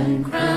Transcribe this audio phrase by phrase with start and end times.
[0.00, 0.53] And crown?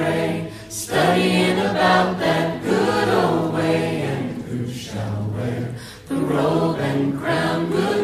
[0.00, 5.74] Pray, studying about that good old way, and who shall wear
[6.08, 7.70] the robe and crown?
[7.70, 7.99] Good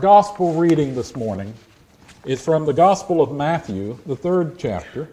[0.00, 1.52] gospel reading this morning
[2.24, 5.10] is from the Gospel of Matthew, the third chapter.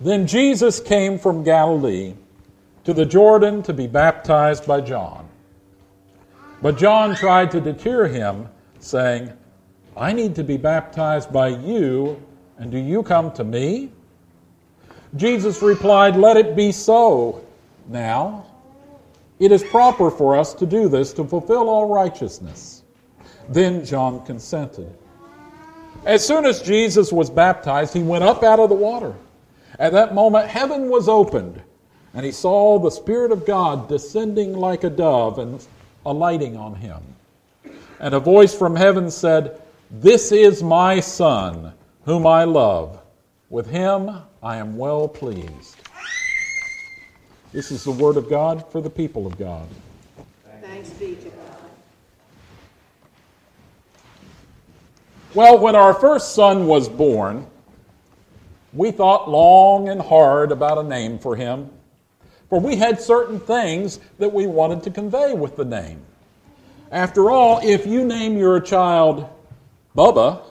[0.00, 2.14] Then Jesus came from Galilee
[2.82, 5.28] to the Jordan to be baptized by John.
[6.60, 8.48] But John tried to deter him,
[8.80, 9.32] saying,
[9.96, 12.20] I need to be baptized by you,
[12.58, 13.92] and do you come to me?
[15.14, 17.44] Jesus replied, Let it be so.
[17.86, 18.46] Now,
[19.38, 22.82] it is proper for us to do this to fulfill all righteousness.
[23.48, 24.92] Then John consented.
[26.04, 29.14] As soon as Jesus was baptized, he went up out of the water.
[29.78, 31.60] At that moment, heaven was opened,
[32.14, 35.64] and he saw the Spirit of God descending like a dove and
[36.06, 37.02] alighting on him.
[38.00, 39.60] And a voice from heaven said,
[39.90, 41.72] This is my Son,
[42.04, 43.00] whom I love.
[43.50, 44.10] With him
[44.42, 45.76] I am well pleased.
[47.56, 49.66] This is the word of God for the people of God.
[50.60, 51.70] Thanks be to God.
[55.32, 57.46] Well, when our first son was born,
[58.74, 61.70] we thought long and hard about a name for him,
[62.50, 66.02] for we had certain things that we wanted to convey with the name.
[66.92, 69.30] After all, if you name your child
[69.96, 70.42] Bubba,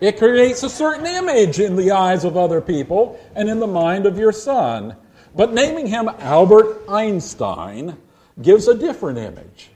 [0.00, 4.06] it creates a certain image in the eyes of other people and in the mind
[4.06, 4.96] of your son.
[5.34, 7.96] But naming him Albert Einstein
[8.40, 9.70] gives a different image.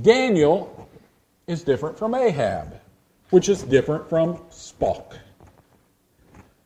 [0.00, 0.88] Daniel
[1.46, 2.80] is different from Ahab,
[3.30, 5.18] which is different from Spock.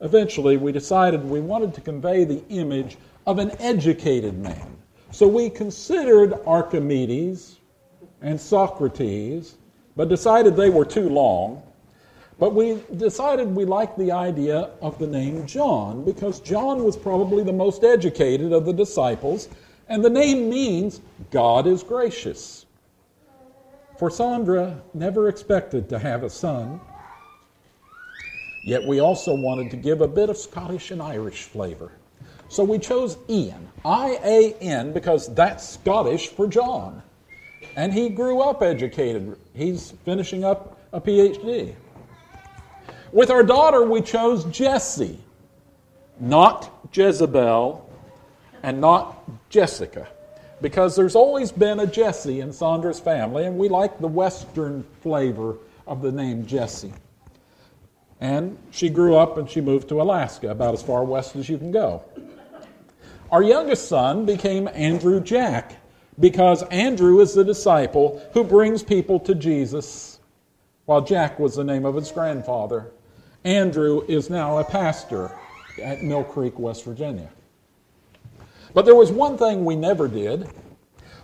[0.01, 2.97] Eventually, we decided we wanted to convey the image
[3.27, 4.77] of an educated man.
[5.11, 7.57] So we considered Archimedes
[8.23, 9.57] and Socrates,
[9.97, 11.63] but decided they were too long.
[12.39, 17.43] But we decided we liked the idea of the name John because John was probably
[17.43, 19.49] the most educated of the disciples,
[19.89, 21.01] and the name means
[21.31, 22.67] God is gracious.
[23.99, 26.81] For Sandra never expected to have a son,
[28.63, 31.91] yet we also wanted to give a bit of Scottish and Irish flavor.
[32.49, 37.03] So we chose Ian, I A N, because that's Scottish for John.
[37.75, 39.37] And he grew up educated.
[39.55, 41.75] He's finishing up a PhD.
[43.13, 45.19] With our daughter, we chose Jesse,
[46.21, 47.89] not Jezebel
[48.63, 50.09] and not Jessica,
[50.61, 55.57] because there's always been a Jesse in Sandra's family, and we like the Western flavor
[55.87, 56.93] of the name Jesse.
[58.21, 61.57] And she grew up and she moved to Alaska, about as far west as you
[61.57, 62.03] can go.
[63.31, 65.77] Our youngest son became Andrew Jack
[66.19, 70.19] because Andrew is the disciple who brings people to Jesus,
[70.87, 72.91] while Jack was the name of his grandfather.
[73.49, 75.31] Andrew is now a pastor
[75.83, 77.31] at Mill Creek, West Virginia.
[78.75, 80.51] But there was one thing we never did.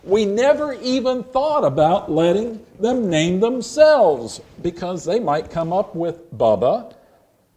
[0.02, 6.32] We never even thought about letting them name themselves because they might come up with
[6.34, 6.94] Bubba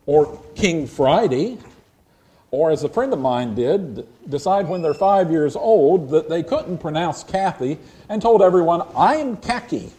[0.05, 1.59] or King Friday
[2.51, 6.43] or as a friend of mine did, decide when they're five years old that they
[6.43, 7.77] couldn't pronounce Kathy
[8.09, 9.91] and told everyone, I'm Khaki.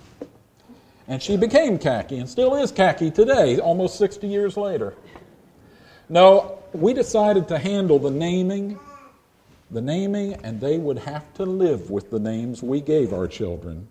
[1.09, 4.95] And she became Khaki and still is Khaki today, almost 60 years later.
[6.11, 8.79] No, we decided to handle the naming,
[9.71, 13.89] the naming, and they would have to live with the names we gave our children.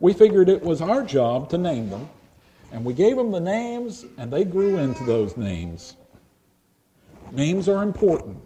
[0.00, 2.08] We figured it was our job to name them,
[2.72, 5.94] and we gave them the names, and they grew into those names.
[7.32, 8.38] Names are important.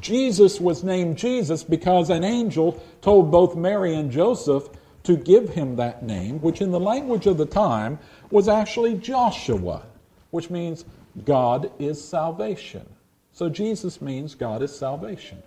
[0.00, 4.68] Jesus was named Jesus because an angel told both Mary and Joseph
[5.04, 7.98] to give him that name, which in the language of the time
[8.30, 9.82] was actually Joshua,
[10.30, 10.84] which means
[11.24, 12.86] God is salvation.
[13.32, 15.42] So Jesus means God is salvation.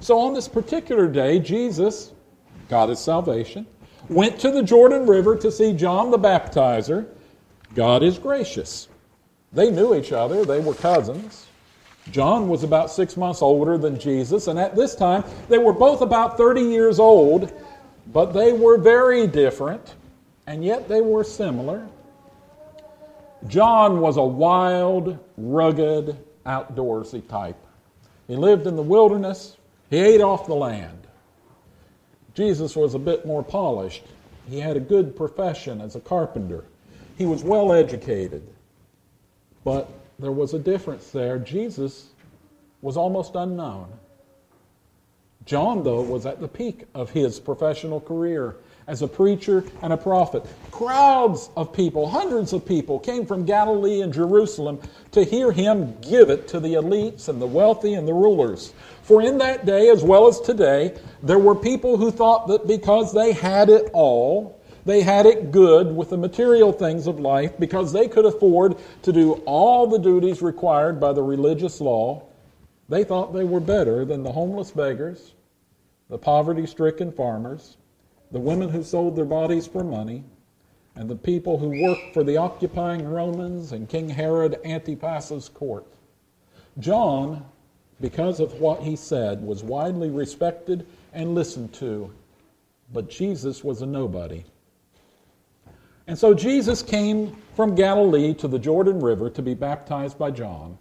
[0.00, 2.12] So on this particular day, Jesus,
[2.68, 3.66] God is salvation,
[4.08, 7.06] went to the Jordan River to see John the Baptizer.
[7.74, 8.88] God is gracious.
[9.52, 11.46] They knew each other, they were cousins.
[12.10, 16.00] John was about six months older than Jesus, and at this time they were both
[16.00, 17.52] about 30 years old,
[18.12, 19.94] but they were very different,
[20.46, 21.86] and yet they were similar.
[23.46, 27.56] John was a wild, rugged, outdoorsy type.
[28.26, 29.56] He lived in the wilderness,
[29.90, 31.06] he ate off the land.
[32.34, 34.04] Jesus was a bit more polished.
[34.48, 36.64] He had a good profession as a carpenter.
[37.16, 38.46] He was well educated.
[39.64, 41.38] But there was a difference there.
[41.38, 42.10] Jesus
[42.80, 43.88] was almost unknown.
[45.48, 48.56] John, though, was at the peak of his professional career
[48.86, 50.44] as a preacher and a prophet.
[50.70, 54.78] Crowds of people, hundreds of people, came from Galilee and Jerusalem
[55.12, 58.74] to hear him give it to the elites and the wealthy and the rulers.
[59.02, 63.14] For in that day, as well as today, there were people who thought that because
[63.14, 67.90] they had it all, they had it good with the material things of life because
[67.90, 72.22] they could afford to do all the duties required by the religious law.
[72.90, 75.32] They thought they were better than the homeless beggars,
[76.08, 77.76] the poverty stricken farmers,
[78.32, 80.24] the women who sold their bodies for money,
[80.94, 85.86] and the people who worked for the occupying Romans and King Herod Antipas's court.
[86.78, 87.44] John,
[88.00, 92.12] because of what he said, was widely respected and listened to,
[92.92, 94.44] but Jesus was a nobody.
[96.06, 100.78] And so Jesus came from Galilee to the Jordan River to be baptized by John.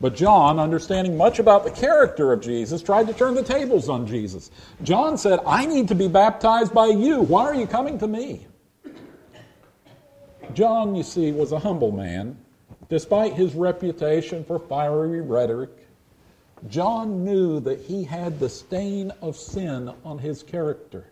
[0.00, 4.06] But John, understanding much about the character of Jesus, tried to turn the tables on
[4.06, 4.50] Jesus.
[4.82, 7.20] John said, I need to be baptized by you.
[7.20, 8.46] Why are you coming to me?
[10.52, 12.36] John, you see, was a humble man.
[12.88, 15.70] Despite his reputation for fiery rhetoric,
[16.68, 21.06] John knew that he had the stain of sin on his character.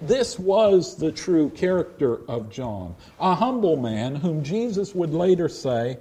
[0.00, 5.98] This was the true character of John, a humble man whom Jesus would later say,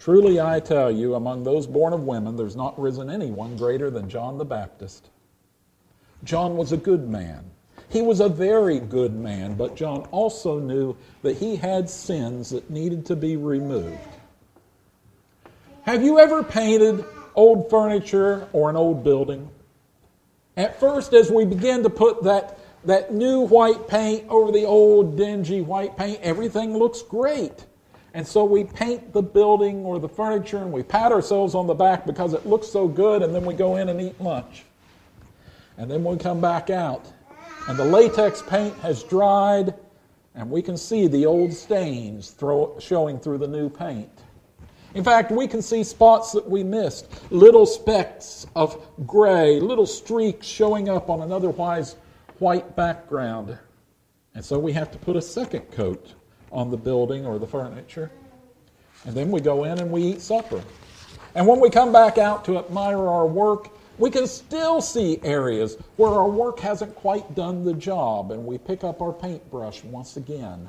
[0.00, 4.08] Truly I tell you, among those born of women, there's not risen anyone greater than
[4.08, 5.10] John the Baptist.
[6.24, 7.44] John was a good man.
[7.90, 12.70] He was a very good man, but John also knew that he had sins that
[12.70, 13.98] needed to be removed.
[15.82, 17.04] Have you ever painted
[17.34, 19.50] old furniture or an old building?
[20.56, 25.18] At first, as we begin to put that that new white paint over the old
[25.18, 27.66] dingy white paint, everything looks great.
[28.12, 31.74] And so we paint the building or the furniture and we pat ourselves on the
[31.74, 34.64] back because it looks so good, and then we go in and eat lunch.
[35.78, 37.10] And then we come back out,
[37.68, 39.74] and the latex paint has dried,
[40.34, 44.10] and we can see the old stains throw, showing through the new paint.
[44.94, 50.46] In fact, we can see spots that we missed, little specks of gray, little streaks
[50.46, 51.94] showing up on an otherwise
[52.40, 53.56] white background.
[54.34, 56.14] And so we have to put a second coat
[56.52, 58.10] on the building or the furniture.
[59.04, 60.62] And then we go in and we eat supper.
[61.34, 65.76] And when we come back out to admire our work, we can still see areas
[65.96, 70.16] where our work hasn't quite done the job, and we pick up our paintbrush once
[70.16, 70.68] again.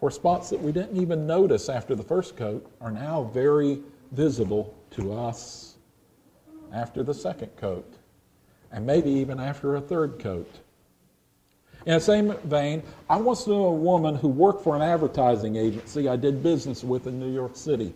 [0.00, 3.80] For spots that we didn't even notice after the first coat are now very
[4.12, 5.76] visible to us
[6.72, 7.94] after the second coat,
[8.72, 10.50] and maybe even after a third coat.
[11.86, 16.08] In the same vein, I once knew a woman who worked for an advertising agency
[16.08, 17.94] I did business with in New York City.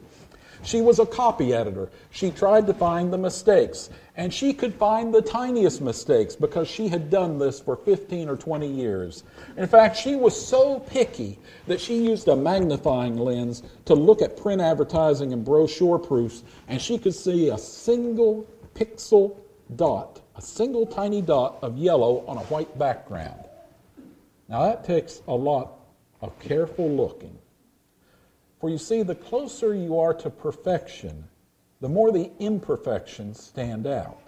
[0.63, 1.91] She was a copy editor.
[2.11, 6.87] She tried to find the mistakes, and she could find the tiniest mistakes because she
[6.87, 9.25] had done this for 15 or 20 years.
[9.57, 14.37] In fact, she was so picky that she used a magnifying lens to look at
[14.37, 19.37] print advertising and brochure proofs, and she could see a single pixel
[19.75, 23.47] dot, a single tiny dot of yellow on a white background.
[24.51, 25.79] Now, that takes a lot
[26.21, 27.39] of careful looking.
[28.61, 31.25] For you see, the closer you are to perfection,
[31.81, 34.19] the more the imperfections stand out.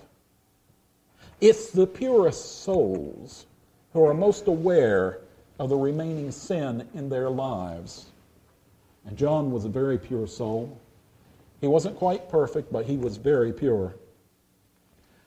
[1.40, 3.46] It's the purest souls
[3.92, 5.18] who are most aware
[5.58, 8.06] of the remaining sin in their lives.
[9.04, 10.78] And John was a very pure soul.
[11.60, 13.96] He wasn't quite perfect, but he was very pure.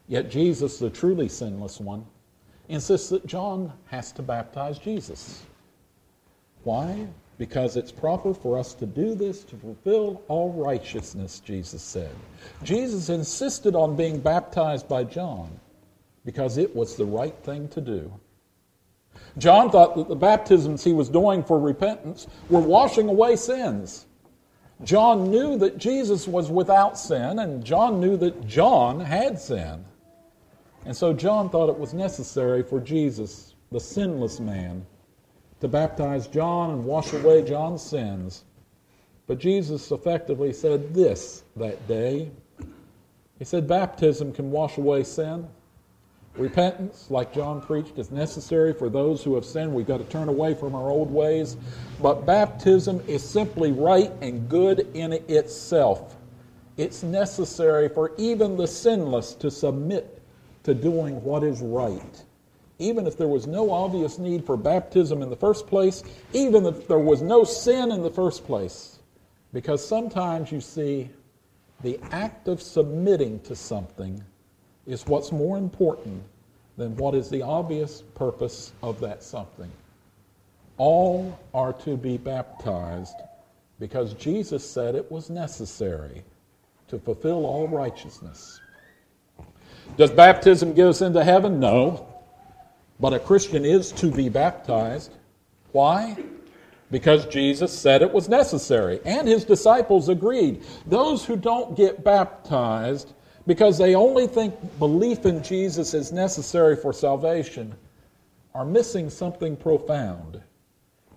[0.07, 2.05] Yet Jesus, the truly sinless one,
[2.69, 5.43] insists that John has to baptize Jesus.
[6.63, 7.07] Why?
[7.37, 12.11] because it's proper for us to do this to fulfill all righteousness, Jesus said.
[12.63, 15.49] Jesus insisted on being baptized by John
[16.23, 18.11] because it was the right thing to do.
[19.37, 24.05] John thought that the baptisms he was doing for repentance were washing away sins.
[24.83, 29.85] John knew that Jesus was without sin, and John knew that John had sin.
[30.85, 34.85] And so John thought it was necessary for Jesus, the sinless man,
[35.59, 38.43] to baptize John and wash away John's sins.
[39.25, 42.29] But Jesus effectively said this that day.
[43.39, 45.47] He said, Baptism can wash away sin.
[46.35, 49.73] Repentance, like John preached, is necessary for those who have sinned.
[49.73, 51.57] We've got to turn away from our old ways.
[52.01, 56.17] But baptism is simply right and good in itself.
[56.77, 60.14] It's necessary for even the sinless to submit
[60.65, 62.23] to doing what is right
[62.79, 66.03] even if there was no obvious need for baptism in the first place,
[66.33, 68.99] even if there was no sin in the first place.
[69.53, 71.09] Because sometimes you see
[71.81, 74.21] the act of submitting to something
[74.85, 76.21] is what's more important
[76.77, 79.71] than what is the obvious purpose of that something.
[80.77, 83.15] All are to be baptized
[83.79, 86.23] because Jesus said it was necessary
[86.89, 88.59] to fulfill all righteousness.
[89.97, 91.59] Does baptism get us into heaven?
[91.59, 92.07] No.
[92.99, 95.11] But a Christian is to be baptized.
[95.71, 96.17] Why?
[96.91, 100.63] Because Jesus said it was necessary, and his disciples agreed.
[100.85, 103.13] Those who don't get baptized
[103.47, 107.75] because they only think belief in Jesus is necessary for salvation
[108.53, 110.41] are missing something profound.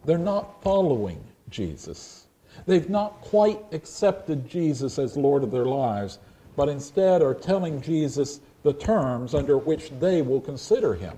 [0.05, 2.27] They're not following Jesus.
[2.67, 6.19] They've not quite accepted Jesus as Lord of their lives,
[6.57, 11.17] but instead are telling Jesus the terms under which they will consider him.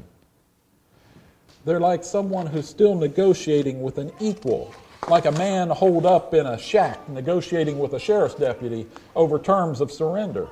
[1.65, 4.73] They're like someone who's still negotiating with an equal,
[5.09, 9.81] like a man holed up in a shack negotiating with a sheriff's deputy over terms
[9.81, 10.49] of surrender.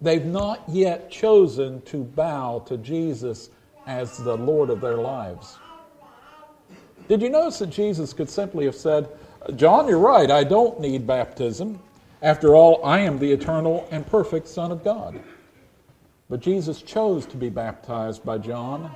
[0.00, 3.50] They've not yet chosen to bow to Jesus
[3.88, 5.58] as the Lord of their lives.
[7.08, 9.08] Did you notice that Jesus could simply have said,
[9.56, 11.80] John, you're right, I don't need baptism.
[12.22, 15.20] After all, I am the eternal and perfect Son of God.
[16.32, 18.90] But Jesus chose to be baptized by John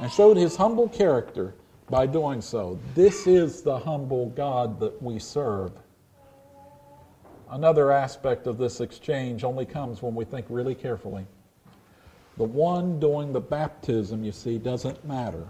[0.00, 1.54] and showed his humble character
[1.88, 2.80] by doing so.
[2.96, 5.70] This is the humble God that we serve.
[7.48, 11.24] Another aspect of this exchange only comes when we think really carefully.
[12.38, 15.46] The one doing the baptism, you see, doesn't matter.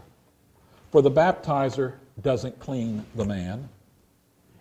[0.93, 3.71] For the baptizer doesn't clean the man.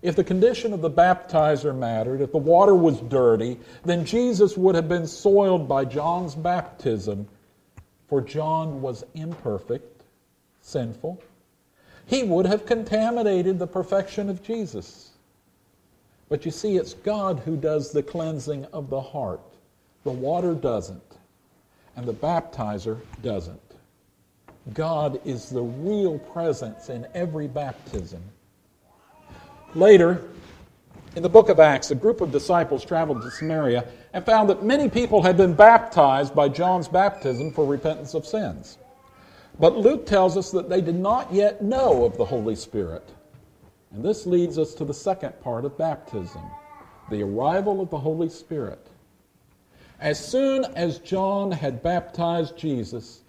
[0.03, 4.75] If the condition of the baptizer mattered, if the water was dirty, then Jesus would
[4.75, 7.27] have been soiled by John's baptism
[8.09, 10.03] for John was imperfect,
[10.61, 11.23] sinful.
[12.05, 15.11] He would have contaminated the perfection of Jesus.
[16.27, 19.41] But you see, it's God who does the cleansing of the heart.
[20.03, 21.17] The water doesn't,
[21.95, 23.61] and the baptizer doesn't.
[24.73, 28.21] God is the real presence in every baptism.
[29.75, 30.21] Later,
[31.15, 34.63] in the book of Acts, a group of disciples traveled to Samaria and found that
[34.63, 38.77] many people had been baptized by John's baptism for repentance of sins.
[39.59, 43.11] But Luke tells us that they did not yet know of the Holy Spirit.
[43.91, 46.41] And this leads us to the second part of baptism
[47.09, 48.87] the arrival of the Holy Spirit.
[49.99, 53.22] As soon as John had baptized Jesus,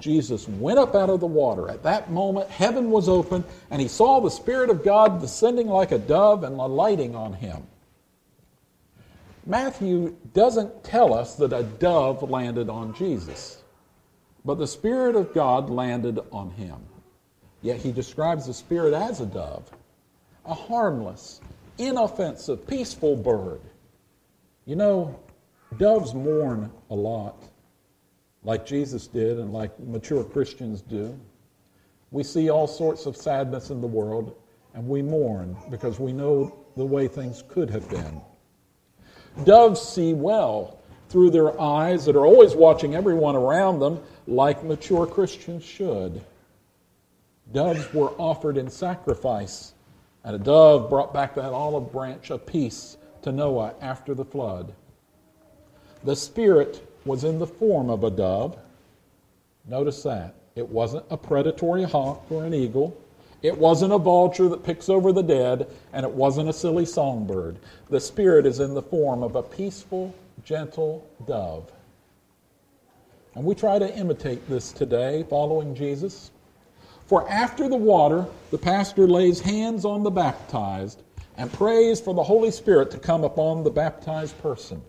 [0.00, 1.68] Jesus went up out of the water.
[1.68, 5.92] At that moment, heaven was open, and he saw the Spirit of God descending like
[5.92, 7.66] a dove and alighting on him.
[9.46, 13.62] Matthew doesn't tell us that a dove landed on Jesus,
[14.44, 16.76] but the Spirit of God landed on him.
[17.62, 19.68] Yet he describes the Spirit as a dove,
[20.44, 21.40] a harmless,
[21.78, 23.60] inoffensive, peaceful bird.
[24.64, 25.18] You know,
[25.78, 27.42] doves mourn a lot
[28.44, 31.18] like Jesus did and like mature Christians do.
[32.10, 34.36] We see all sorts of sadness in the world
[34.74, 38.20] and we mourn because we know the way things could have been.
[39.44, 40.78] Doves see well
[41.08, 46.24] through their eyes that are always watching everyone around them like mature Christians should.
[47.52, 49.72] Doves were offered in sacrifice,
[50.22, 54.74] and a dove brought back that olive branch of peace to Noah after the flood.
[56.04, 58.56] The Spirit was in the form of a dove.
[59.66, 60.34] Notice that.
[60.54, 62.96] It wasn't a predatory hawk or an eagle.
[63.42, 67.58] It wasn't a vulture that picks over the dead, and it wasn't a silly songbird.
[67.88, 71.70] The Spirit is in the form of a peaceful, gentle dove.
[73.34, 76.32] And we try to imitate this today, following Jesus.
[77.06, 81.02] For after the water, the pastor lays hands on the baptized
[81.36, 84.82] and prays for the Holy Spirit to come upon the baptized person.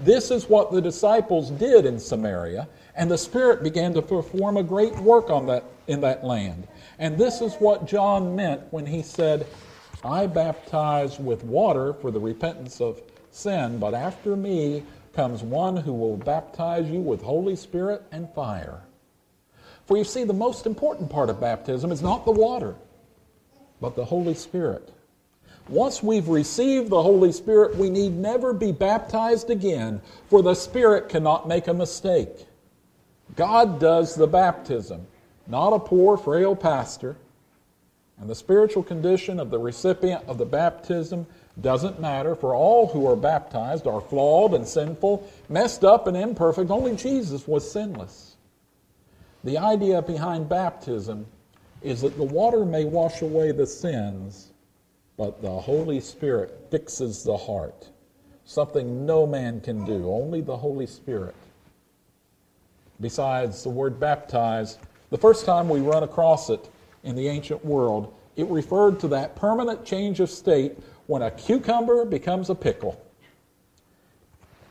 [0.00, 4.62] This is what the disciples did in Samaria, and the Spirit began to perform a
[4.62, 6.66] great work on that, in that land.
[6.98, 9.46] And this is what John meant when he said,
[10.04, 15.92] I baptize with water for the repentance of sin, but after me comes one who
[15.92, 18.82] will baptize you with Holy Spirit and fire.
[19.86, 22.74] For you see, the most important part of baptism is not the water,
[23.80, 24.92] but the Holy Spirit.
[25.68, 31.08] Once we've received the Holy Spirit, we need never be baptized again, for the Spirit
[31.08, 32.46] cannot make a mistake.
[33.36, 35.06] God does the baptism,
[35.46, 37.16] not a poor, frail pastor.
[38.20, 41.26] And the spiritual condition of the recipient of the baptism
[41.60, 46.70] doesn't matter, for all who are baptized are flawed and sinful, messed up and imperfect.
[46.70, 48.36] Only Jesus was sinless.
[49.44, 51.26] The idea behind baptism
[51.82, 54.51] is that the water may wash away the sins
[55.16, 57.88] but the Holy Spirit fixes the heart.
[58.44, 61.34] Something no man can do, only the Holy Spirit.
[63.00, 64.78] Besides the word baptize,
[65.10, 66.68] the first time we run across it
[67.04, 72.04] in the ancient world, it referred to that permanent change of state when a cucumber
[72.04, 73.00] becomes a pickle.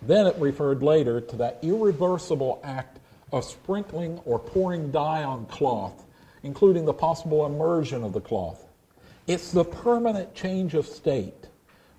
[0.02, 3.00] Then it referred later to that irreversible act
[3.32, 6.06] of sprinkling or pouring dye on cloth,
[6.44, 8.66] including the possible immersion of the cloth.
[9.28, 11.48] It's the permanent change of state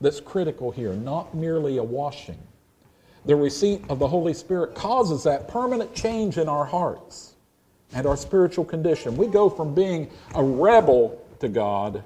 [0.01, 2.39] that's critical here, not merely a washing.
[3.25, 7.35] The receipt of the Holy Spirit causes that permanent change in our hearts
[7.95, 9.17] and our spiritual condition.
[9.17, 12.03] We go from being a rebel to God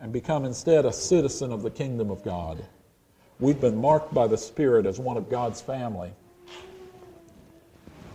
[0.00, 2.62] and become instead a citizen of the kingdom of God.
[3.38, 6.12] We've been marked by the Spirit as one of God's family.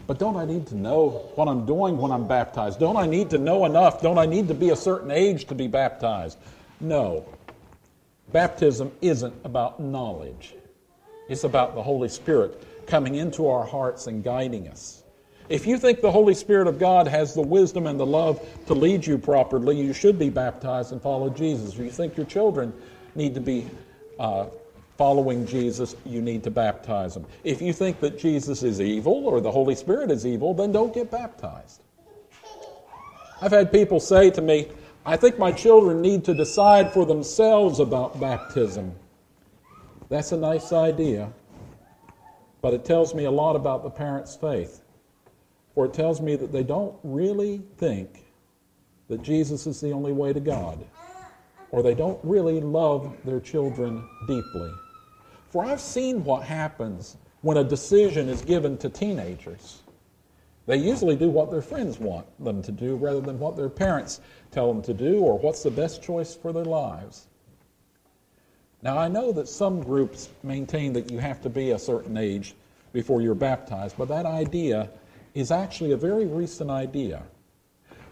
[0.08, 2.80] But don't I need to know what I'm doing when I'm baptized?
[2.80, 4.02] Don't I need to know enough?
[4.02, 6.38] Don't I need to be a certain age to be baptized?
[6.80, 7.26] No.
[8.32, 10.56] Baptism isn't about knowledge,
[11.30, 15.04] it's about the Holy Spirit coming into our hearts and guiding us.
[15.48, 18.74] If you think the Holy Spirit of God has the wisdom and the love to
[18.74, 21.74] lead you properly, you should be baptized and follow Jesus.
[21.74, 22.74] If you think your children
[23.14, 23.68] need to be
[24.20, 24.48] uh,
[24.98, 27.26] following Jesus, you need to baptize them.
[27.44, 30.94] If you think that Jesus is evil or the Holy Spirit is evil, then don't
[30.94, 31.82] get baptized.
[33.42, 34.70] I've had people say to me,
[35.06, 38.94] I think my children need to decide for themselves about baptism.
[40.10, 41.32] That's a nice idea,
[42.62, 44.82] but it tells me a lot about the parents' faith.
[45.74, 48.26] For it tells me that they don't really think
[49.10, 50.84] that Jesus is the only way to God,
[51.72, 54.72] or they don't really love their children deeply.
[55.56, 59.84] For I've seen what happens when a decision is given to teenagers.
[60.66, 64.20] They usually do what their friends want them to do rather than what their parents
[64.52, 67.28] tell them to do or what's the best choice for their lives.
[68.82, 72.54] Now, I know that some groups maintain that you have to be a certain age
[72.92, 74.90] before you're baptized, but that idea
[75.36, 77.24] is actually a very recent idea.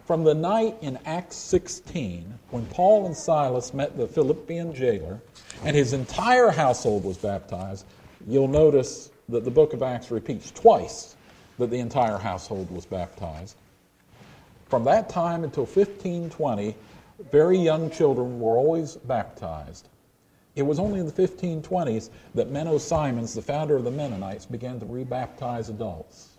[0.05, 5.21] From the night in Acts 16, when Paul and Silas met the Philippian jailer,
[5.63, 7.85] and his entire household was baptized,
[8.27, 11.15] you'll notice that the book of Acts repeats twice
[11.57, 13.55] that the entire household was baptized.
[14.67, 16.75] From that time until 1520,
[17.31, 19.87] very young children were always baptized.
[20.57, 24.81] It was only in the 1520s that Menno Simons, the founder of the Mennonites, began
[24.81, 26.32] to rebaptize adults.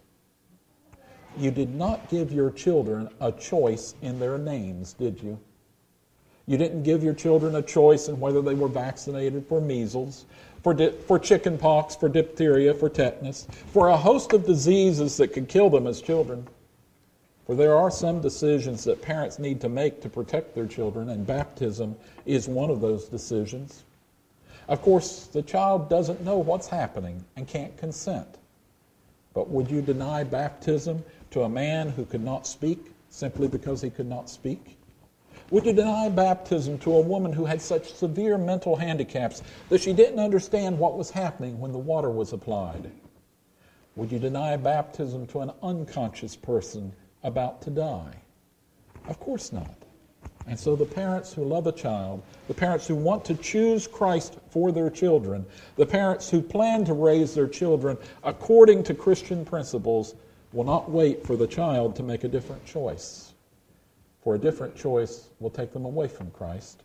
[1.37, 5.39] You did not give your children a choice in their names, did you?
[6.47, 10.27] You didn't give your children a choice in whether they were vaccinated for measles,
[10.63, 15.33] for, di- for chicken pox, for diphtheria, for tetanus, for a host of diseases that
[15.33, 16.47] could kill them as children.
[17.47, 21.27] For there are some decisions that parents need to make to protect their children, and
[21.27, 23.85] baptism is one of those decisions.
[24.69, 28.39] Of course, the child doesn't know what's happening and can't consent.
[29.35, 33.91] But would you deny baptism to a man who could not speak simply because he
[33.91, 34.79] could not speak?
[35.51, 39.93] Would you deny baptism to a woman who had such severe mental handicaps that she
[39.93, 42.89] didn't understand what was happening when the water was applied?
[43.97, 46.93] Would you deny baptism to an unconscious person
[47.25, 48.15] about to die?
[49.09, 49.75] Of course not.
[50.47, 54.39] And so the parents who love a child, the parents who want to choose Christ
[54.51, 55.45] for their children,
[55.75, 60.15] the parents who plan to raise their children according to Christian principles
[60.55, 63.33] will not wait for the child to make a different choice.
[64.23, 66.85] For a different choice will take them away from Christ.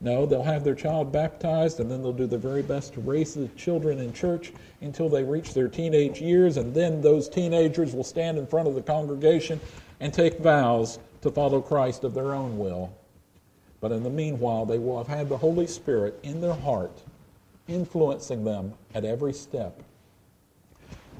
[0.00, 3.34] No, they'll have their child baptized and then they'll do their very best to raise
[3.34, 8.04] the children in church until they reach their teenage years, and then those teenagers will
[8.04, 9.60] stand in front of the congregation
[10.00, 12.90] and take vows to follow Christ of their own will.
[13.80, 17.02] But in the meanwhile, they will have had the Holy Spirit in their heart,
[17.68, 19.82] influencing them at every step.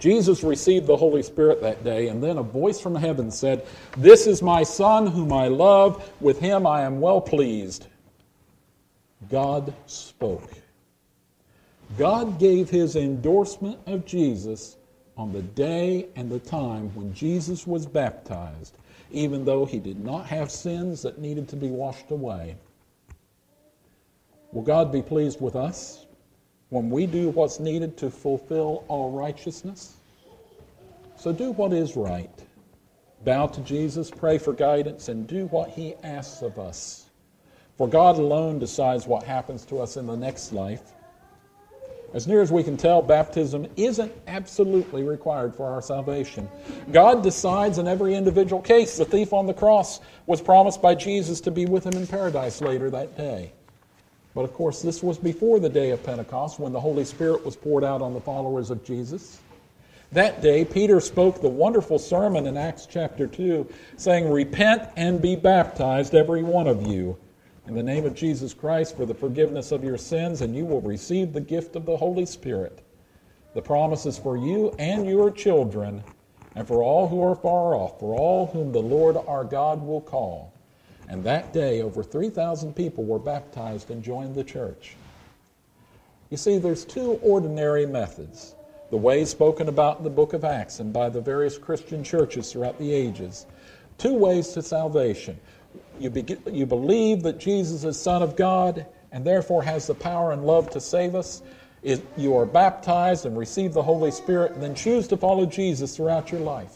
[0.00, 4.26] Jesus received the Holy Spirit that day, and then a voice from heaven said, This
[4.26, 7.86] is my Son whom I love, with him I am well pleased.
[9.30, 10.50] God spoke.
[11.98, 14.76] God gave his endorsement of Jesus
[15.16, 18.76] on the day and the time when Jesus was baptized
[19.12, 22.56] even though he did not have sins that needed to be washed away.
[24.52, 25.99] Will God be pleased with us
[26.70, 29.94] when we do what's needed to fulfill our righteousness?
[31.16, 32.30] So do what is right.
[33.24, 37.10] Bow to Jesus, pray for guidance, and do what he asks of us.
[37.76, 40.92] For God alone decides what happens to us in the next life.
[42.12, 46.48] As near as we can tell, baptism isn't absolutely required for our salvation.
[46.90, 48.96] God decides in every individual case.
[48.96, 52.60] The thief on the cross was promised by Jesus to be with him in paradise
[52.60, 53.52] later that day.
[54.34, 57.56] But of course, this was before the day of Pentecost when the Holy Spirit was
[57.56, 59.40] poured out on the followers of Jesus.
[60.12, 65.36] That day, Peter spoke the wonderful sermon in Acts chapter 2, saying, Repent and be
[65.36, 67.16] baptized, every one of you
[67.70, 70.80] in the name of Jesus Christ for the forgiveness of your sins, and you will
[70.80, 72.84] receive the gift of the Holy Spirit.
[73.54, 76.02] The promise is for you and your children,
[76.56, 80.00] and for all who are far off, for all whom the Lord our God will
[80.00, 80.52] call.
[81.10, 84.94] And that day, over 3,000 people were baptized and joined the church.
[86.30, 88.54] You see, there's two ordinary methods
[88.90, 92.50] the way spoken about in the book of Acts and by the various Christian churches
[92.50, 93.46] throughout the ages.
[93.98, 95.38] Two ways to salvation
[95.98, 100.32] you, be, you believe that Jesus is Son of God and therefore has the power
[100.32, 101.42] and love to save us.
[101.82, 105.96] It, you are baptized and receive the Holy Spirit and then choose to follow Jesus
[105.96, 106.74] throughout your life.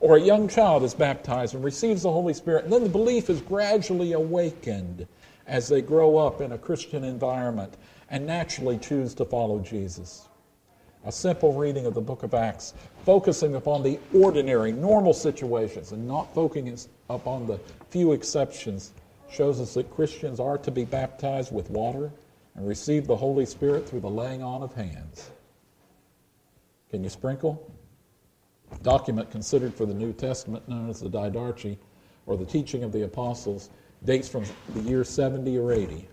[0.00, 3.28] Or a young child is baptized and receives the Holy Spirit, and then the belief
[3.28, 5.06] is gradually awakened
[5.46, 7.76] as they grow up in a Christian environment
[8.08, 10.28] and naturally choose to follow Jesus.
[11.04, 16.06] A simple reading of the book of Acts, focusing upon the ordinary, normal situations and
[16.06, 17.58] not focusing upon the
[17.90, 18.92] few exceptions,
[19.30, 22.10] shows us that Christians are to be baptized with water
[22.54, 25.30] and receive the Holy Spirit through the laying on of hands.
[26.90, 27.70] Can you sprinkle?
[28.82, 31.76] Document considered for the New Testament, known as the Didache,
[32.26, 33.70] or the teaching of the apostles,
[34.04, 36.08] dates from the year 70 or 80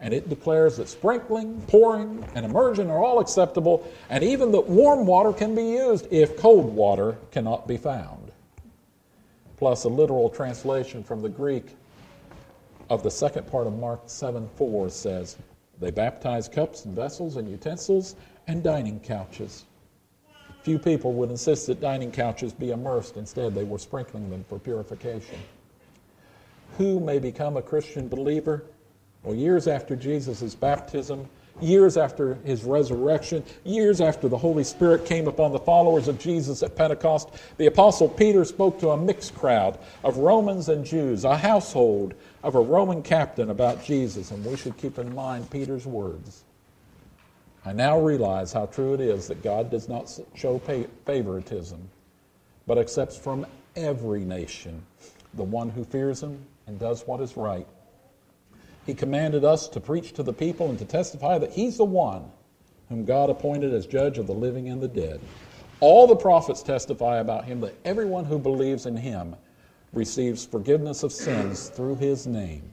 [0.00, 5.06] and it declares that sprinkling, pouring, and immersion are all acceptable, and even that warm
[5.06, 8.30] water can be used if cold water cannot be found.
[9.56, 11.76] Plus, a literal translation from the Greek
[12.90, 15.36] of the second part of Mark 7 4 says,
[15.80, 18.16] They baptize cups and vessels and utensils
[18.46, 19.64] and dining couches.
[20.66, 23.16] Few people would insist that dining couches be immersed.
[23.16, 25.38] Instead, they were sprinkling them for purification.
[26.76, 28.64] Who may become a Christian believer?
[29.22, 31.28] Well, years after Jesus' baptism,
[31.60, 36.64] years after his resurrection, years after the Holy Spirit came upon the followers of Jesus
[36.64, 41.36] at Pentecost, the Apostle Peter spoke to a mixed crowd of Romans and Jews, a
[41.36, 46.42] household of a Roman captain about Jesus, and we should keep in mind Peter's words.
[47.66, 50.60] I now realize how true it is that God does not show
[51.04, 51.90] favoritism,
[52.64, 54.86] but accepts from every nation
[55.34, 57.66] the one who fears him and does what is right.
[58.86, 62.30] He commanded us to preach to the people and to testify that he's the one
[62.88, 65.20] whom God appointed as judge of the living and the dead.
[65.80, 69.34] All the prophets testify about him that everyone who believes in him
[69.92, 72.72] receives forgiveness of sins through his name.